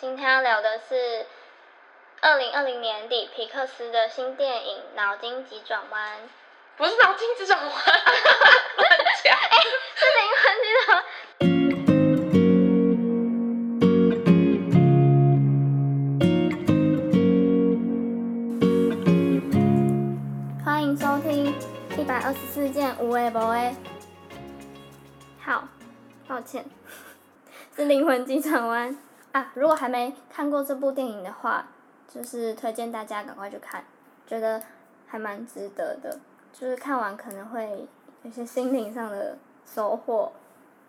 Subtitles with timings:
[0.00, 1.26] 今天要聊的是
[2.22, 6.18] 二零二零年底皮克斯的新电影《脑筋急转弯》。
[6.78, 7.78] 不是脑筋急转弯， 乱
[9.22, 9.36] 讲。
[9.94, 11.04] 是灵魂急转弯。
[20.64, 21.54] 欢迎收听
[21.98, 23.76] 一百二十四件无为不为。
[25.42, 25.68] 好，
[26.26, 26.64] 抱歉，
[27.76, 28.96] 是灵魂急转弯
[29.32, 29.50] 啊！
[29.54, 31.66] 如果还没看过这部电影的话，
[32.08, 33.84] 就是推荐大家赶快去看，
[34.26, 34.60] 觉得
[35.06, 36.18] 还蛮值得的。
[36.52, 37.86] 就是看完可能会
[38.22, 40.32] 有些心灵上的收获。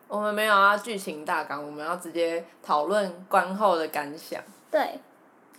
[0.08, 4.42] 我们没有啊剧情大纲，我们要直接讨论观后的感想。
[4.72, 5.00] 对，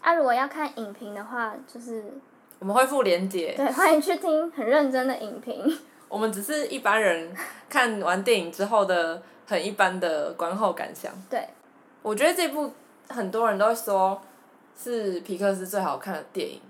[0.01, 2.05] 啊，如果要看影评的话，就是
[2.59, 3.55] 我们会附连结。
[3.55, 5.79] 对，欢迎去听很认真的影评。
[6.09, 7.35] 我们只是一般人
[7.71, 11.11] 看完电影之后的很一般的观后感想。
[11.31, 11.49] 对，
[12.02, 12.73] 我觉得这部
[13.09, 14.20] 很多人都说
[14.77, 16.61] 是皮克斯最好看的电影。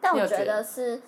[0.00, 1.02] 但我觉得得是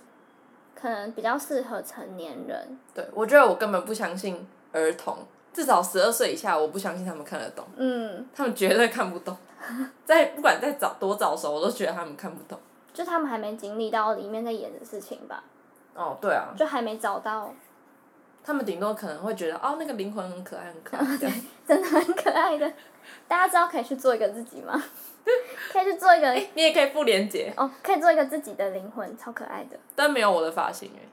[0.75, 2.78] 可能比较适合成年人。
[2.92, 5.19] 对，我觉得我根本不相信儿童，
[5.53, 9.37] 至少十二岁以下，我不相信他们看得懂，嗯，他们绝对看不懂。
[10.05, 12.59] 在不管再早多早熟，我都觉得他们看不懂。
[12.92, 15.44] 就他们还没经历到里面在演的事情吧，
[15.94, 17.55] 哦，对啊，就还没找到，
[18.42, 21.37] 他们顶多可能会觉得哦，那个灵魂很可爱，很可爱这样。
[21.71, 22.69] 真的很可爱的。
[23.29, 24.83] 大家知道可以去做一个自己吗？
[25.73, 29.79] 可以去做一个你也可以不连接，哦，可以做一个自己的灵魂，超可爱的。
[29.95, 31.07] 但没有我的发型哎。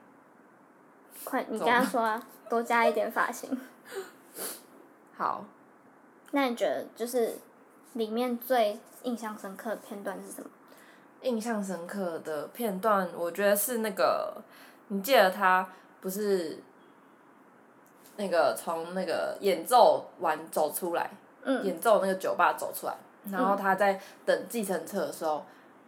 [1.23, 3.55] 快，你跟他说啊，多加一点发型。
[5.15, 5.45] 好，
[6.31, 7.37] 那你觉得就是
[7.93, 10.49] 里面最印象深刻的片段是什么？
[11.21, 14.41] 印象深刻的片段，我觉得是那个，
[14.87, 15.67] 你记得他
[16.01, 16.63] 不是
[18.17, 21.09] 那个从那个演奏完走出来，
[21.43, 22.93] 嗯演奏那个酒吧走出来，
[23.31, 25.45] 然后他在等计程车的时候，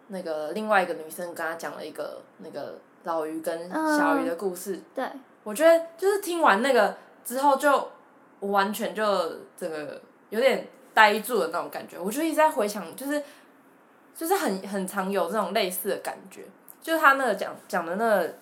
[0.07, 5.05] 那个另外一个女生跟他讲了一个那个老鱼跟小鱼的故事，对，
[5.43, 6.95] 我觉得就是听完那个
[7.25, 7.89] 之后就，
[8.39, 9.03] 我完全就
[9.57, 11.97] 整个有点呆住的那种感觉。
[11.97, 13.23] 我就一直在回想，就是
[14.15, 16.45] 就是很很常有这种类似的感觉。
[16.81, 18.33] 就是他那个讲讲的那个，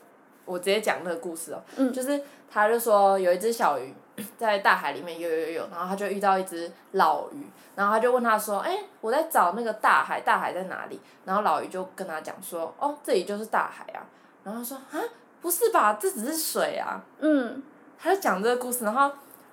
[0.48, 2.20] 我直接讲那个故事哦、嗯就是
[2.50, 3.94] 他就说有一只小鱼
[4.36, 14.02] 在大海里面游游游游，然后他就遇到一只老鱼，然后他就问他说：“哎、我在找那个大海，大海在哪里？”然后老鱼就跟他讲说：“哦，这里就是大海啊。”
[14.44, 14.98] 然后他说：“啊，
[15.40, 17.62] 不是吧，这只是水啊。”嗯
[18.00, 19.12] 他就讲这个故事，然后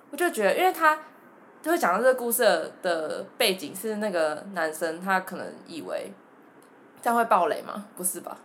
[0.09, 0.97] 我就觉得，因为他
[1.61, 6.11] 就会讲到这个故事的的背景是那个男生，他可能以为
[7.01, 7.85] 这样会爆雷吗？
[7.95, 8.35] 不是吧？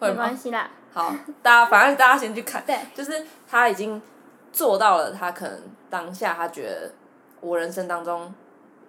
[0.00, 0.24] 会没吗？
[0.24, 0.68] 关系啦。
[0.92, 4.00] 好，大家反正大家先去看，对，就是他已经
[4.52, 5.58] 做到了，他可能
[5.88, 6.90] 当下他觉得
[7.40, 8.32] 我人生当中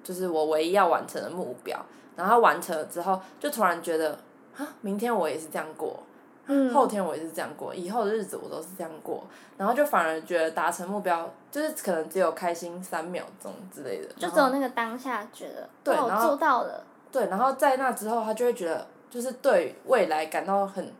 [0.03, 1.79] 就是我唯一要完成的目标，
[2.15, 4.19] 然后他完成了之后，就突然觉得
[4.57, 6.03] 啊，明天我也是这样过，
[6.47, 9.23] 嗯，后天我也是这样过，以后的日子我都是这样过，
[9.57, 16.83] 然后就反而觉得达成目标就是可能只有开心三秒钟之类的，就只有那个当下觉得，对然后做到了。
[17.11, 20.91] 对，然后在那之后，他就会觉得就是对未来感到很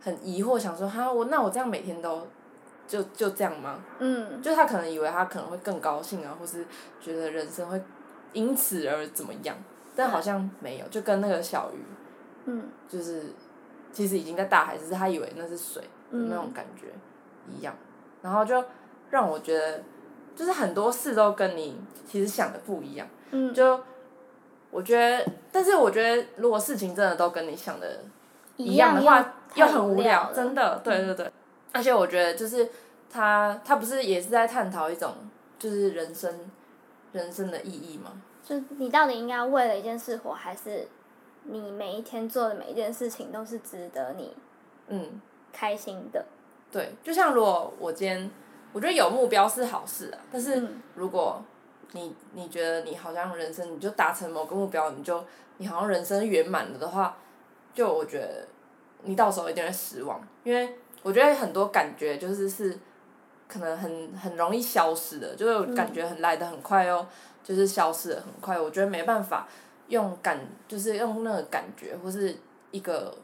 [0.00, 2.26] 很疑惑，想说哈我那我这样每天都
[2.86, 3.82] 就就这样吗？
[3.98, 6.64] 嗯，就他可能以为他可能会更高兴啊，或是
[7.00, 7.80] 觉得人生会
[8.32, 9.56] 因此而怎么样，
[9.94, 11.78] 但好像没有，就跟那个小鱼
[12.44, 12.68] 嗯。
[12.88, 13.24] 就是
[13.92, 16.28] 其实已经在大海，只是他以为那是水的嗯。
[16.28, 16.86] 那种感觉
[17.48, 17.74] 一样，
[18.22, 18.62] 然后就
[19.10, 19.82] 让我觉得，
[20.36, 23.80] 就是很多事都跟你其实想的不一样，嗯，就
[24.70, 28.04] 我觉得，但是我觉得如果事情真的都跟你想的
[28.56, 31.32] 一样样的话，又又很无聊，真的，对对对，
[31.72, 32.68] 而且我觉得就是
[33.10, 35.14] 他他不是也是在探讨一种
[35.58, 36.50] 就是人生
[37.12, 38.12] 人生的意义吗？
[38.42, 40.88] 就你到底应该为了一件事活，还是
[41.44, 44.36] 你每一天做的每一件事情都是值得你
[44.88, 45.20] 嗯。
[45.58, 46.22] 开心的？
[46.70, 48.30] 对，就像如果我今天，
[48.74, 51.42] 我觉得有目标是好事啊，但是嗯如果
[51.92, 55.24] 你你觉得你好像人生你就达成某个目标，你就
[55.56, 57.16] 你好像人生圆满了的话，
[57.72, 58.46] 就我觉得
[59.06, 62.76] 你到时候一定会失望，因为我觉得很多感觉就是是
[63.48, 67.06] 可能很很容易消失的，就是感觉很来的很快哦，
[67.42, 69.48] 就是消失的很快，我觉得没办法
[69.88, 72.36] 用感就是用那个感觉或是
[72.72, 73.16] 一个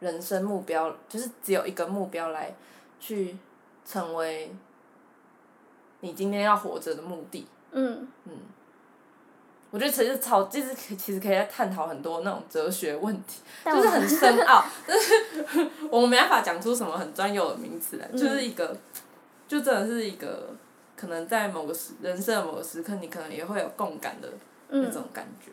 [0.00, 2.54] 人生目标，就是只有一个目标来
[2.98, 3.36] 去
[3.84, 4.52] 成为
[6.00, 7.46] 你今天要活着的目的。
[7.70, 8.06] 嗯，
[9.70, 15.12] 我觉得其实超，就是可其实可以在探讨很多那种哲学问题，就是很 深奥，但是
[15.90, 18.74] 我们没办法讲出什么很专有的名词来，就是一个，
[19.46, 20.48] 就真的是一个，
[20.96, 24.28] 可能在某个时人生的某个时刻，你可能也会有共感的
[24.68, 25.52] 那嗯，种感觉。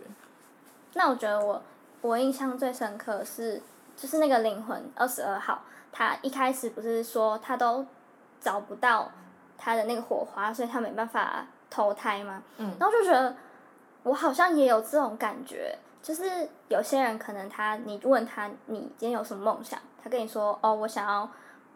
[0.93, 1.61] 那我觉得我
[2.01, 3.61] 我印象最深刻的是，
[3.97, 5.61] 就是那个灵魂二十二号，
[5.91, 7.85] 他一开始不是说他都
[8.39, 9.11] 找不到
[9.57, 12.41] 他的那个火花，所以他没办法投胎吗？
[12.57, 13.35] 嗯然后就觉得
[14.05, 21.27] 我好像也有这种感觉，就是有些人可能他你问他你今天有什么梦想，他跟你说哦我想要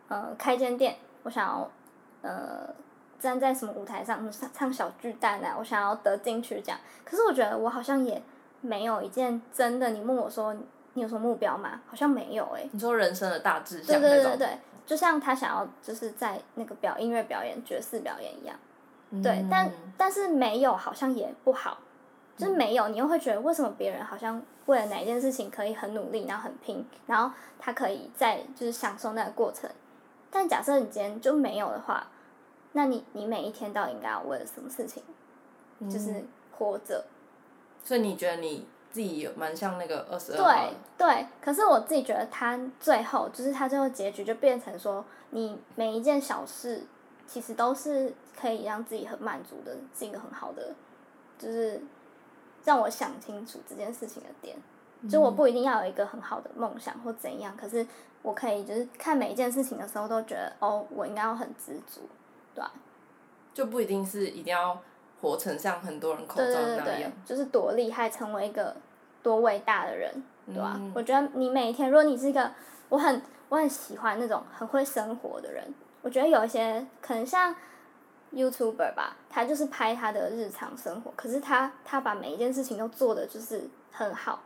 [0.09, 1.67] 呃开间店，我想要
[2.21, 2.71] 呃
[3.19, 6.77] 站在什么舞台上唱唱小巨蛋啊，我想要得金曲奖。
[7.03, 8.21] 可是我觉得我好像也
[8.61, 10.53] 没有一件真的，你问我说
[10.93, 11.81] 你有什么目标吗？
[11.87, 18.55] 好像没有诶、你说人生的大志对向对，对对对，就像他想要就是在那个表音乐表演、爵士表演一样。
[19.23, 21.79] 对，但嗯但是没有好像也不好，
[22.39, 29.69] 就是没有，你又会觉得为什么别人好像为了哪一件事情可以很努力，然后很拼，然后他可以在就是享受那个过程，
[30.31, 32.07] 但假设你今天就没有的话，
[32.71, 35.03] 那你你每一天到底应该要为了什么事情，
[35.89, 36.23] 就是
[36.57, 37.03] 活着？
[37.83, 46.83] 所以你觉得你自己有蛮像那个二十二号对，对，可是我自己觉得他最后就是他最后结局就变成说，你每一件小事
[47.27, 50.73] 其实都是可以让自己很满足的，是一个很好的，
[51.37, 51.81] 就是
[52.65, 54.57] 让我想清楚这件事情的点。
[55.09, 57.87] 就我不一定要有一个很好的梦想或怎样，可是
[58.21, 62.01] 我可以就是看每一件事情的时候都觉得，哦，我应该要很知足，
[62.53, 62.73] 对吧、
[63.53, 64.77] 就不一定是一定要
[65.21, 68.75] 活成像很多人口对中对对对那样。，就是多厉害，成为一个
[69.23, 70.11] 多伟大的人，
[70.47, 72.51] 对吧、嗯我觉得你每一天，如果你是一个
[72.89, 77.55] 我很我很喜欢那种很会生活的人，我觉得有一些可能像
[78.33, 84.39] YouTuber 吧，他就是拍他的日常生活，可是他他把每一件事情都做的就是很好。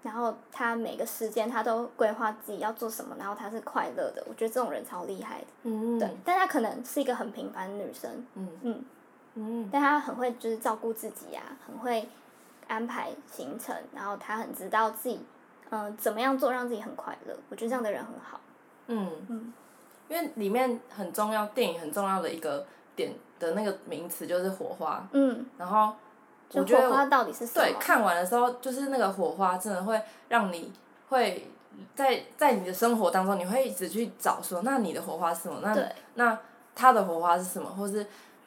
[0.00, 5.46] 然后他每个时间他都规划自己要做什么，然后他是快乐的，我觉得这种人超厉害的。
[5.64, 8.84] 嗯，对，但他可能是一个很平凡的女生，嗯嗯，
[9.34, 12.08] 嗯但她很会就是照顾自己啊，很会
[12.68, 15.20] 安排行程，然后她很知道自己，
[15.70, 17.36] 嗯、怎么样做让自己很快乐。
[17.50, 18.40] 我觉得这样的人很好。
[18.86, 19.52] 嗯嗯，
[20.08, 22.64] 因为里面很重要，电影很重要的一个
[22.98, 25.94] 点的那个名词就是火花，嗯，然后
[26.52, 27.64] 我觉得火花到底是什么？
[27.64, 30.72] 对，看完的时候，就是那个火花真的会让你
[31.08, 31.48] 会
[31.94, 35.60] 在在你的生活当中，你会一直去找说，那你的火花是什么？
[35.62, 36.38] 那那
[36.74, 37.70] 他的火花是什么？
[37.70, 38.04] 或是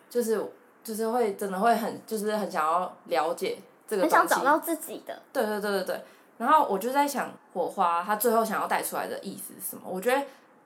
[0.10, 0.40] 就是
[0.84, 3.58] 就是会真的会很就是很想要了解
[3.88, 4.10] 这个很。
[4.12, 5.18] 想找到自己的。
[5.32, 6.02] 对对对对对。
[6.38, 9.84] 然后我就在想，火花它最后想要带出来的意思是什么？
[9.86, 10.20] 我觉得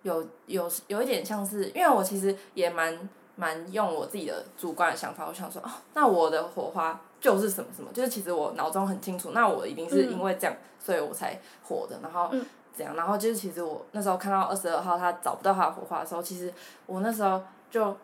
[0.03, 2.97] 有有有一点像是，因为我其实也蛮
[3.35, 12.45] 蛮用我自己的主观的想法，我想说，哦，那我的火花就是什么什么，就是其实我脑中很清楚，那我一定是因为这样，所以我才火的，然后嗯。
[12.77, 16.53] 怎样，然后就是其实我那时候看到二十二号他找不到他的火花的时候，其实
[16.85, 17.41] 我那时候
[17.71, 17.95] 就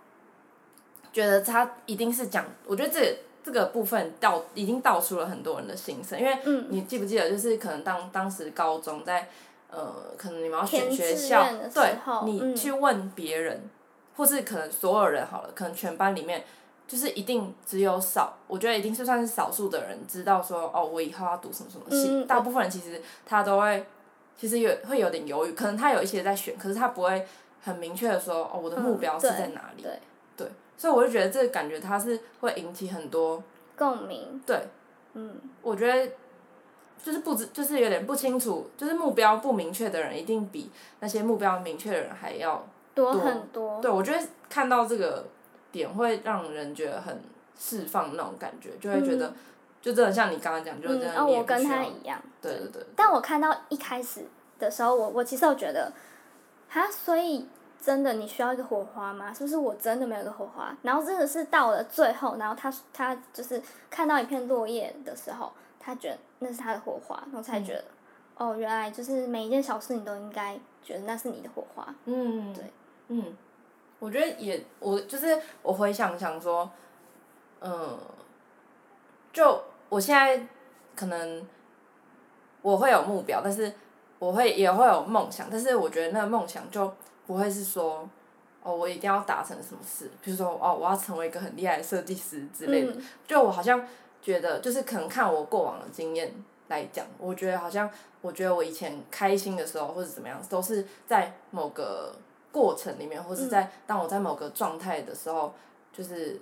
[1.12, 6.68] 觉得他一定是讲，我觉得这这个部分道已经道出了很多人的心声，因为嗯。
[6.70, 9.28] 你记不记得，就是可能当当时高中在
[9.70, 13.70] 呃，可能你们要选学校对，你嗯去问别人，
[14.22, 16.44] 或是可能所有人好了，可能全班里面。
[16.88, 22.10] 就是一定只有少，我觉得一定是算是少数的人知道说，哦，我以后要读什么什么系。
[22.10, 23.86] 嗯大部分人其实他都会，
[24.36, 27.26] 其实有会有点犹豫，可能他有一些在选，可是他不会
[27.62, 29.84] 很明确的说，哦，我的目标是在哪里。
[29.84, 30.00] 对
[30.36, 33.42] 对，所以我就觉得这个感觉它是会引起很多，
[33.78, 34.60] 共鸣，对
[35.14, 36.12] 嗯，我觉得
[37.02, 43.82] 就是不知，就是有点不清楚，就是目标不明确的人，一定比那些目标明确的人还要多多很多。
[43.82, 44.20] 对，我觉得
[44.50, 45.26] 看到这个
[45.72, 47.22] 点会让人觉得很
[47.58, 49.34] 释放那种感觉，就会觉得、
[49.82, 52.22] 就真的像你刚刚讲，就是真嗯，哦，的你也我跟他一样。
[52.42, 54.26] 对对对，但我看到一开始
[54.60, 55.92] 的时候，我我其实我觉得，
[56.70, 57.48] 哈，所以
[57.80, 59.34] 真的你需要一个火花吗？
[59.34, 60.76] 是不是我真的没有一个火花？
[60.82, 67.84] 然后真的是到了最后，然后他他就是看到一片落叶的时候，他觉得那是他的火花，然后才觉得，
[68.38, 71.88] 哦，原来就是每一件小事你都应该觉得那是你的火花。
[72.06, 72.72] 嗯，对，
[73.14, 73.36] 嗯，
[74.00, 76.72] 我觉得也，我就是我回想想说，
[77.60, 78.00] 嗯，
[79.34, 80.48] 就我现在
[80.96, 81.46] 可能
[82.62, 83.74] 我会有目标，但是
[84.18, 86.94] 我会也会有梦想，但是我觉得那个梦想就
[87.28, 88.10] 不会是说，
[88.64, 92.94] 哦，我一定要达成什么事，比如说哦，我要成为一个很厉害的设计师之类的。
[92.94, 93.86] 嗯就我好像
[94.22, 96.34] 觉得，就是可能看我过往的经验
[96.70, 97.90] 来讲，我觉得好像，
[98.22, 102.16] 我觉得我以前开心的时候或者怎么样，都是在某个
[102.52, 105.54] 过程里面，或是在当我在某个状态的时候，
[105.94, 106.40] 就是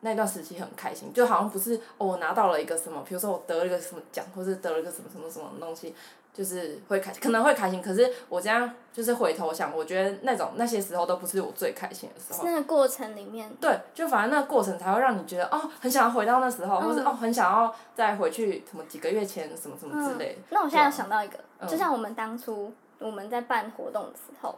[0.00, 5.94] 那段时期很开心，就好像不是哦，我拿到了一个什么，比如说我得了一个什么奖，或是得了一个什么什么什么东西，
[6.32, 12.44] 就是会开可能会开心，可是我这样就是回头想，我觉得那种那些时候都不是我最开心的时候。
[12.44, 20.38] 那个过程里面，对，就反正那个过程才会让你觉得哦，很想要回到那时候，或是哦，很想要再回去什么几个月前什么什么之类的。
[20.50, 24.54] 那我现在想到一个，就像我们当初我们在办活动的时候，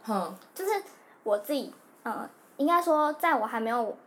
[0.53, 0.71] 就是
[1.23, 1.73] 我自己，
[2.03, 3.97] 嗯，应该说在我还没有。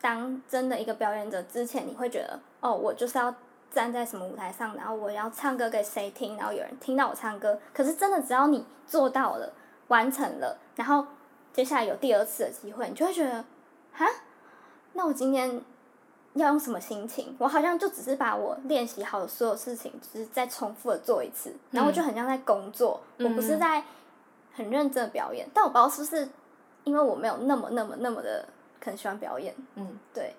[0.00, 3.34] 当真的一个表演者之前，你会觉得哦，我就是要
[3.70, 7.58] 站在什么舞台上，然后我要唱歌给谁听，然后有人听到我唱歌。
[7.72, 9.50] 可是真的，只要你做到了，
[9.88, 11.06] 完成了，然后
[11.54, 13.42] 接下来有第二次的机会，你就会觉得，
[13.94, 14.06] 哈，
[14.92, 15.62] 那我今天
[16.34, 17.34] 要用什么心情？
[17.38, 23.82] 我好像就只是把我练习好的所有事情，只是再重复的做一次，然后我就很像在工作，我不是在
[24.54, 25.48] 很认真的表演。
[25.52, 26.28] 但我不知道是不是
[26.84, 28.46] 因为我没有那么、那么、那么的。
[28.84, 30.36] 很喜欢表演，嗯，对，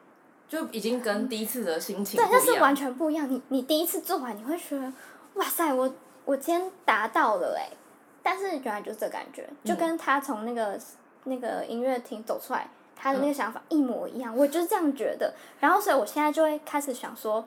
[0.48, 3.28] 就已经跟第一次的心情对，那是完全不一样。
[3.28, 4.94] 你你第一次做完，你会觉得
[5.34, 5.92] 哇塞，我
[6.26, 7.76] 我今天达到了哎！
[8.22, 10.80] 但是原来就是这感觉，就跟他从那个
[11.24, 14.36] 那个音乐厅走出来，他的那个想法一模一样。
[14.36, 15.34] 我就是这样觉得。
[15.60, 17.46] 然后，所以我现在就会开始想说，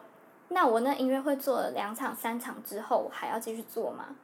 [0.48, 4.16] 那我那音乐会做了两场、三场之后，我还要继续做吗？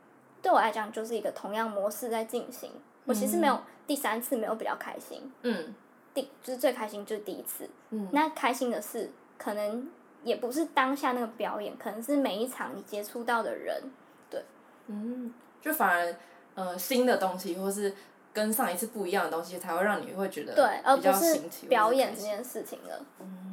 [0.42, 2.70] 对我来讲，就是一个同样模式在进行。
[3.06, 5.32] 我其实没有第三次没有比较开心。
[5.42, 5.74] 嗯。
[6.14, 9.90] 第就是最开心就是第一次，嗯那开心的事可能
[10.22, 13.82] 也不是当下那个表演，可能是每一场你接触到的人，
[14.30, 14.40] 对，
[14.86, 16.14] 嗯，就反而
[16.54, 17.92] 呃新的东西或是
[18.34, 23.02] 跟上一次不一样的东西，才会让你会觉得对，而不是表演这件事情了，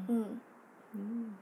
[0.09, 0.39] 嗯
[0.91, 1.37] 嗯，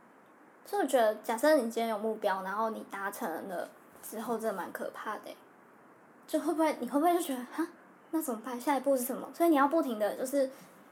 [0.64, 3.68] 所以我觉得，假设你今天有目标，然后你达成了
[4.04, 5.36] 之后，真的蛮可怕的，
[6.28, 7.66] 就会不会你会不会就觉得哈，
[8.12, 8.62] 那怎么办？
[8.62, 9.28] 下一步是什么？
[9.34, 10.48] 所以你要不停的就是。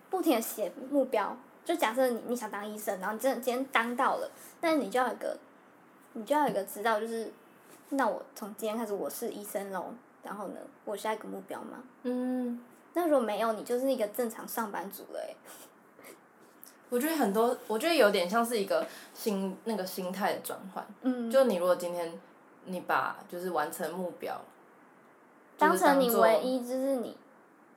[0.10, 1.36] 不停的写目标，
[1.66, 5.38] 就假设你你想当医生，然后你真的今天当到了，但是你就要有个，
[6.14, 7.30] 你就要有一个知道，就是，
[7.90, 9.94] 那我从今天开始我是医生喽，
[10.24, 11.84] 然后呢，我下一个目标吗？
[12.04, 12.60] 嗯。
[12.94, 15.36] 那如果没有，你就是一个正常上班族了诶。
[16.90, 20.86] 我觉得很多，我觉得有点像是一个心那个心态的转换。
[21.02, 21.30] 嗯。
[21.30, 22.20] 就你如果今天，
[22.66, 24.40] 你把就是完成目标，
[25.58, 27.18] 当成你唯一就是你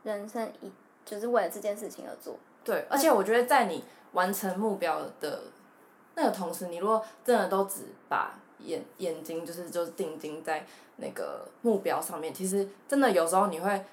[0.03, 0.71] 人生一。
[1.03, 2.39] 就是为了这件事情而做。
[2.63, 3.83] 对，而且我觉得在你
[4.13, 5.43] 完成目标的
[6.15, 13.85] 那个同时，你如果真的都只把眼眼睛就是就是定睛在那个目标上面，其实真的有时候你会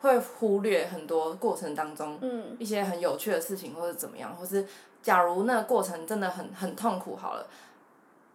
[0.00, 2.18] 会忽略很多过程当中
[2.58, 4.66] 一些很有趣的事情，或者怎么样，或是
[5.02, 7.46] 假如那个过程真的很很痛苦好了，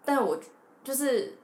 [0.05, 0.39] 但我
[0.83, 1.35] 就是，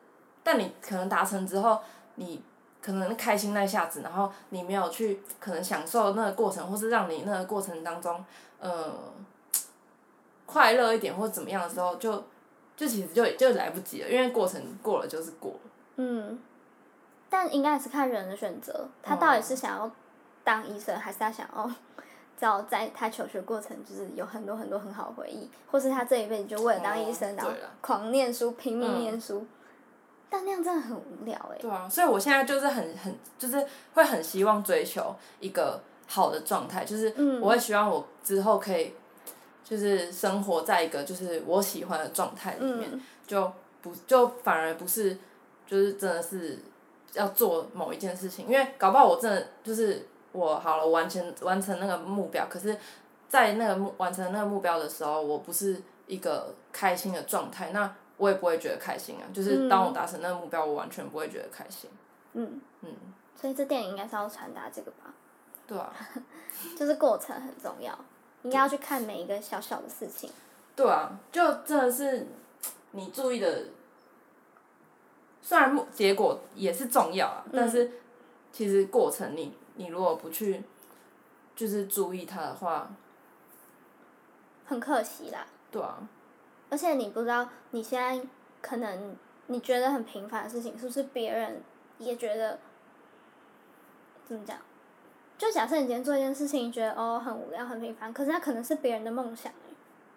[0.43, 1.79] 但你可能达成之后，
[2.15, 2.41] 你。
[2.85, 8.21] 可能开心那一下子，然后你没有去可能享受那个过程，或是让你那个过程当中，
[8.59, 8.93] 呃，
[10.45, 12.21] 快乐一点或怎么样的时候，就
[12.75, 15.71] 就其实就就来不及了，因为过程过了就是过了。
[15.97, 16.39] 嗯，
[17.29, 19.91] 但应该是看人的选择，他到底是想要
[20.43, 21.71] 当医生，还是他想要，
[22.37, 29.45] 找在他求学过程就是有很多很多很好的回忆，或是他这一辈子就为了当医生，然后狂念书，拼命念书。
[30.29, 31.57] 但那样真的很无聊哎。
[31.59, 33.63] 对啊，所以我现在就是很很就是
[33.93, 38.91] 会很希望追求一个好的状态，就是我会希望我之后可以，
[39.63, 43.51] 就是生活在一个就是我喜欢的状态里面，就
[43.81, 45.17] 不就反而不是
[45.65, 46.59] 就是真的是
[47.13, 52.77] 要做某一件事情，因为搞不好我真的就是我好了完成完成那个目标，可是
[53.27, 57.95] 在那个目完成那个目标的时候，我不是一个开心的状态，那。
[58.17, 61.89] 我也不会觉得开心啊，就是当我达成那个目标，我完全不会觉得开心。
[62.33, 62.89] 嗯嗯，
[63.35, 65.11] 所以这电影应该是要传达这个吧？
[65.65, 65.91] 对啊，
[66.77, 67.97] 就是过程很重要，
[68.43, 70.29] 应该要去看每一个小小的事情。
[70.75, 72.27] 对啊，就真的是
[72.91, 73.65] 你注意的，
[75.41, 77.91] 虽然结果也是重要啊，但是
[78.51, 80.63] 其实过程你你如果不去，
[81.55, 82.89] 就是注意它的话，
[84.65, 85.45] 很可惜啦。
[85.71, 86.07] 对啊。
[86.69, 88.25] 而且你不知道，你现在
[88.61, 89.15] 可能
[89.47, 91.61] 你觉得很平凡的事情，是不是别人
[91.99, 92.59] 也觉得？
[94.25, 94.57] 怎么讲？
[95.37, 99.51] 就假设你今天做一件事情，你觉得哦很无聊、很平凡，可是它可能是别人的梦想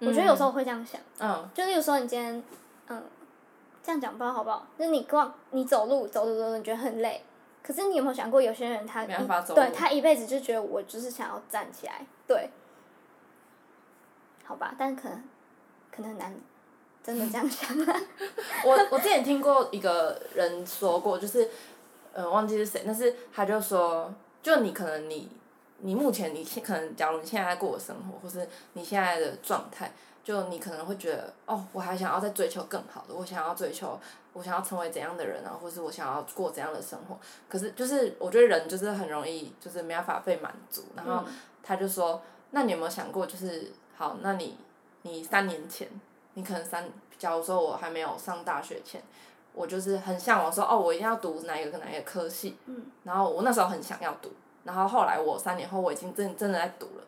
[0.01, 1.01] 我觉得有时候会这样想。
[1.19, 1.49] 嗯。
[1.55, 2.43] 就是有时候你今天，
[2.89, 3.03] 嗯，
[3.83, 4.67] 这样讲不知道好不好？
[4.79, 7.25] 就是你逛你走路走走走，你觉得很累，
[7.63, 12.51] 可是你有没有想过，有些人他对他一辈子就觉得我就是想要站起来，对。
[14.45, 15.23] 好吧，但可能。
[15.89, 16.35] 可能很难，
[17.03, 17.75] 真的这样想。
[18.67, 21.49] 我我之前听过一个人说过，就是，
[22.13, 24.13] 呃，忘记是谁，但是他就说，
[24.47, 25.29] 就你可能你，
[25.79, 29.91] 你目前你现可能，假如你现在过的生活，或是你现在的状态，
[30.23, 33.99] 就你可能会觉得，哦，我还想要再追求更好的，我想要追求，
[34.35, 37.19] 我想要成为怎样的人啊，或是我想要过怎样的生活。
[37.49, 41.25] 可是就是我觉得人就是很容易就是没办法被满足，然后
[41.61, 42.23] 他就说，
[42.53, 44.57] 那你有没有想过，就是好，那你
[45.03, 45.89] 你三年前，
[46.35, 46.89] 你可能三，
[47.19, 49.03] 假如说我还没有上大学前，
[49.57, 52.85] 我就是很向往说，哦，我一定要读哪一个哪一个科系，嗯。
[53.03, 54.31] 然后我那时候很想要读，
[54.63, 57.05] 然后后来我三年后我已经真真的在读了，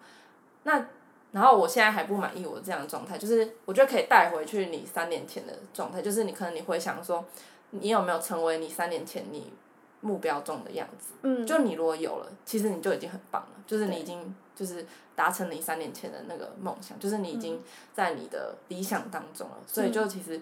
[0.64, 0.84] 那。
[1.30, 7.22] 然后我现在还不满意我这样的状态，就是我觉得可以带回去你三年前的状态，就是你可能你会想说，
[7.68, 9.52] 你有没有成为你三年前你
[10.00, 11.12] 目标中的样子？
[11.24, 11.46] 嗯。
[11.46, 17.62] 就你如果有了，其实你就已经很棒了，就是你已经就是达成你三年前的那个梦想，就是你已经
[17.92, 20.40] 在你的理想当中了，所以就其实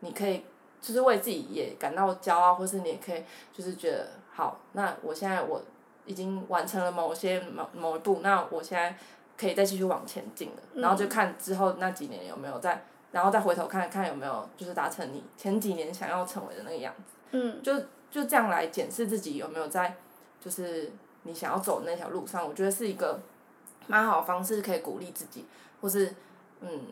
[0.00, 0.44] 你可以
[0.80, 5.62] 就是为自己也感到骄傲，或是你也可以就是觉得好，那我现在我
[6.06, 8.96] 已经完成了某些某某一步，那我现在。
[9.40, 12.82] 可以再继续往前进了，然后就看之后那几年有没有再，
[13.12, 17.14] 然后再回头看看有没有就是达成你前几年想要成为的那个样子。
[17.30, 17.62] 嗯。
[17.62, 17.72] 就
[18.10, 19.94] 就这样来检视自己有没有在，
[20.40, 20.90] 就是
[21.22, 23.20] 你想要走的那条路上，我觉得是一个
[23.86, 25.46] 蛮好的方式，可以鼓励自己，
[25.80, 26.12] 或是
[26.58, 26.86] 嗯，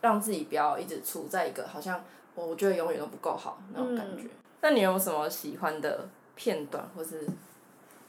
[0.00, 2.02] 让自己不要一直处在一个好像
[2.34, 4.28] 我觉得永远都不够好那种感觉。
[4.60, 7.26] 那你有什么喜欢的片段，或是？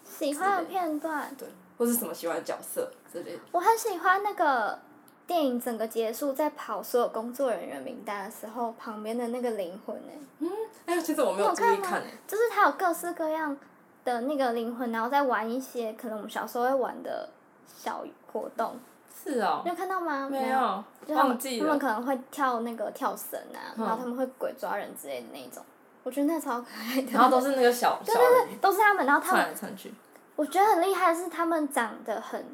[0.04, 1.34] 喜欢的片段。
[1.38, 1.48] 对。
[1.78, 3.40] 或是什么喜欢的角色之类的。
[3.52, 4.80] 我很喜欢那个
[5.28, 10.14] 电影整个结束在跑所有工作人员名单的时候，旁边的那个灵魂哎。
[10.40, 10.50] 嗯，
[10.86, 13.58] 哎，其实我没有注意看就是它有各式各样
[14.06, 17.28] 的那个灵魂，然后再玩一些可能我们小时候会玩的
[17.68, 18.80] 小活动。
[19.26, 19.62] 是哦。
[19.64, 20.30] 你有看到吗？
[20.30, 20.84] 没有。
[21.16, 21.66] 忘记了。
[21.66, 25.64] 他们可能会跳那个跳绳啊，然后他们会鬼抓人之类的那种。
[26.04, 27.12] 我觉得那超可爱的。
[27.12, 28.14] 然后都是那个小 小。
[28.14, 29.42] 对对对，都是他们，然后他们。
[29.42, 29.94] 窜来窜去。
[30.36, 32.46] 我觉得很厉害的是，他们长得很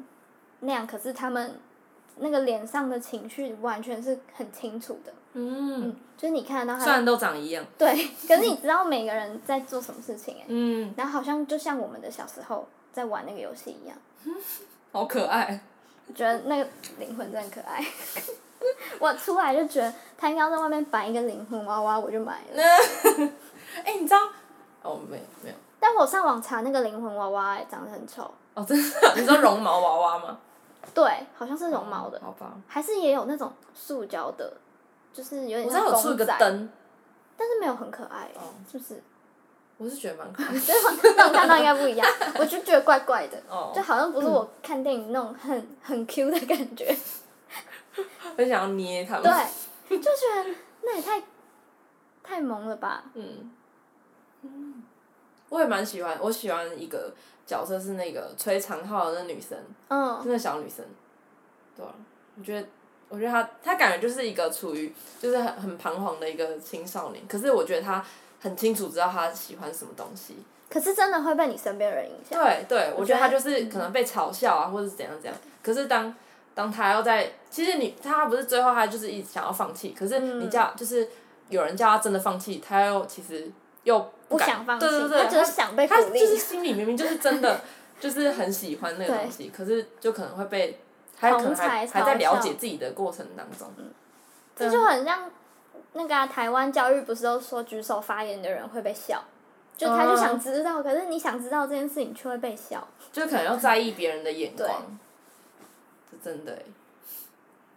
[0.60, 1.58] 那样，可是他们
[2.16, 5.12] 那个脸上的情绪完全是很清楚的。
[5.34, 5.94] 嗯。
[6.16, 6.84] 就是你看得到他。
[6.84, 7.64] 虽然都长一样。
[7.76, 7.92] 对，
[8.28, 10.44] 可是你知道每个人在做什么事情哎。
[10.46, 10.94] 嗯。
[10.96, 13.96] 然后好像就像我们的小时候在玩那个游戏一样。
[14.92, 15.60] 好可爱。
[16.06, 16.68] 我觉得那个
[16.98, 17.84] 灵魂真可爱。
[19.00, 22.62] 我出来就觉得他应该在外面摆一个灵魂娃娃，我就买了。
[23.84, 24.20] 哎，你知道？
[24.82, 25.56] 哦，没有没有。
[25.80, 28.30] 但我上网查那个灵魂娃娃，长得很丑。
[28.54, 29.14] 哦，真的？
[29.16, 30.38] 你知道绒毛娃娃吗？
[30.94, 32.20] 对，好像是绒毛的。
[32.22, 32.52] 好吧。
[32.68, 34.52] 还是也有那种塑胶的，
[35.12, 35.96] 就是有点像公仔。
[35.96, 36.70] 有出个灯。
[37.36, 38.28] 但是没有很可爱，
[38.70, 39.02] 是不是？
[39.82, 40.50] 我是觉得蛮可爱。
[41.16, 42.06] 那我看到应该不一样，
[42.38, 43.42] 我就觉得怪怪的，
[43.74, 46.96] 就好像不是我看电影那种很很 Q 的感觉。
[48.36, 49.22] 很想要捏他们。
[49.88, 51.22] 对，就觉得那也太
[52.22, 53.04] 太萌了吧。
[53.14, 53.50] 嗯。
[54.42, 54.82] 嗯。
[55.48, 57.12] 我也蛮喜欢，我喜欢一个
[57.44, 60.82] 角色是那个吹长号的那女生，嗯，那小女生，
[61.76, 61.92] 对啊，
[62.38, 62.66] 我觉得，
[63.10, 64.90] 我觉得她，她感觉就是一个处于，
[65.20, 68.02] 就是很很彷徨的一个青少年，可是我觉得她
[68.42, 70.36] 很清楚知道他喜欢什么东西。
[70.68, 72.38] 可是真的会被你身边人影响。
[72.38, 75.34] 对对，我觉得他就是可能被嘲笑啊，或者是怎样怎样。
[75.62, 76.14] 可是当
[76.54, 81.08] 当他要在，其实你他不是最后他就是一直想要放弃，可是你叫就是
[81.48, 83.50] 有人叫他真的放弃，他又其实。
[83.84, 85.84] 又不想放弃，他只是想被。
[85.88, 87.60] 他就是心里明明就是真的，
[87.98, 90.78] 就是很喜欢那个东西，可是就可能会被，
[91.18, 93.68] 还可能还还在了解自己的过程当中。
[94.54, 95.28] 这就很像
[95.92, 99.22] 那个台湾教育不是都说举手发言的人会被笑，
[99.76, 102.86] 就他就想知道，可是你想知道这件事情却会被笑。
[103.10, 104.98] 就可能要在意别人的眼光，
[106.10, 106.62] 是真的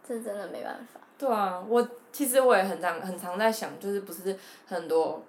[0.06, 1.00] 这真的没办法。
[1.18, 5.22] 对啊，我其实我也很常很常在想，就是不是很多。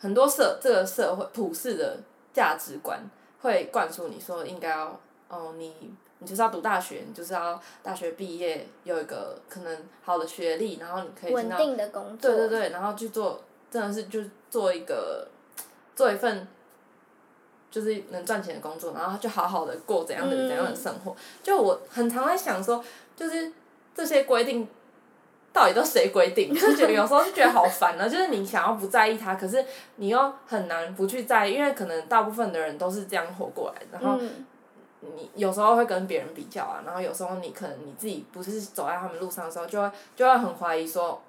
[0.00, 1.98] 很多社这个社会普世的
[2.32, 3.00] 价值观
[3.42, 15.26] 会灌输你说应该要哦你你就是要读大学你就是要大学毕业有一个可能好的学历然后你可以稳定的工作对对对然后去做真的是就做一个
[15.94, 16.46] 做一份
[17.70, 23.52] 就是能赚钱的工作然后就好好的过怎样的怎样的生活就我很常在想说就是
[23.94, 24.66] 这些规定。
[25.50, 26.52] 到底都谁规定？
[26.54, 28.06] 就觉得有时候就觉得好烦啊！
[28.06, 29.64] 就是你想要不在意他，可是
[29.96, 33.82] 你又很难不去在意，因为可能大部分的人都是这样活过来。
[33.90, 34.20] 然后
[35.00, 41.20] 你有时候会跟别人比较啊，然后有时候你可能你自己不是走在他们路上的时候，就会就会很怀疑说，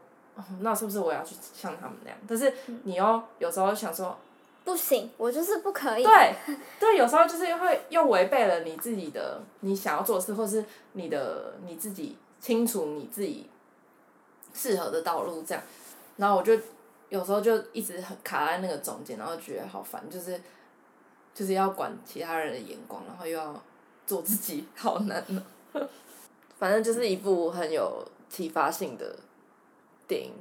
[0.61, 2.17] 那是不是我要去像他们那样？
[2.27, 2.53] 但是
[2.83, 4.17] 你又有时候想说，
[4.63, 6.03] 不行，我就是不可以。
[6.03, 6.35] 对，
[6.79, 13.49] 对，有时候就是会又违背了你自己的你想要做的事，或是你的你自己清楚你自己。
[14.51, 15.63] 适合的道路这样，
[16.17, 16.59] 然后我就
[17.09, 20.41] 有时候就一直很卡在那个中间，然后觉得好烦，就是
[21.39, 23.63] 就是要管其他人的眼光，然后又要
[24.05, 25.41] 做自己， 好难呢。
[26.59, 29.15] 反正就是一部很有启发性的
[30.05, 30.33] 电影。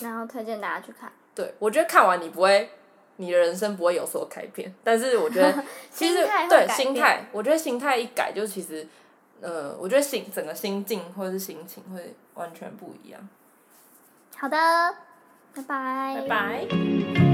[0.00, 1.12] 然后推荐大家去看。
[1.36, 2.70] 对，我觉得看完你不会，
[3.16, 8.88] 你的人生不会有所改变，但是我觉得其实心对心态，我觉得心态一改，就其实，
[9.42, 13.28] 呃，我觉得心整个心境或者是心情会完全不一样。
[14.36, 14.56] 好的，
[15.54, 16.22] 拜拜。
[16.22, 17.25] 拜拜。